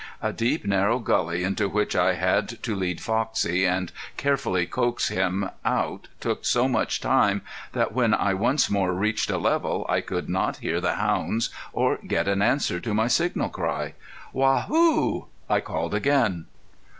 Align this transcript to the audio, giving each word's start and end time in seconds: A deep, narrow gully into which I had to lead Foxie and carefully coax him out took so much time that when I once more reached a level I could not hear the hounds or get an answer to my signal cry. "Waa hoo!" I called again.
A 0.19 0.33
deep, 0.33 0.65
narrow 0.65 0.97
gully 0.97 1.43
into 1.43 1.69
which 1.69 1.95
I 1.95 2.15
had 2.15 2.63
to 2.63 2.73
lead 2.75 2.99
Foxie 2.99 3.67
and 3.67 3.91
carefully 4.17 4.65
coax 4.65 5.09
him 5.09 5.51
out 5.63 6.07
took 6.19 6.43
so 6.43 6.67
much 6.67 7.01
time 7.01 7.43
that 7.73 7.91
when 7.93 8.15
I 8.15 8.33
once 8.33 8.67
more 8.67 8.95
reached 8.95 9.29
a 9.29 9.37
level 9.37 9.85
I 9.87 10.01
could 10.01 10.27
not 10.27 10.57
hear 10.57 10.81
the 10.81 10.95
hounds 10.95 11.51
or 11.71 11.97
get 11.97 12.27
an 12.27 12.41
answer 12.41 12.79
to 12.79 12.95
my 12.95 13.07
signal 13.09 13.49
cry. 13.49 13.93
"Waa 14.33 14.63
hoo!" 14.65 15.27
I 15.47 15.59
called 15.59 15.93
again. 15.93 16.47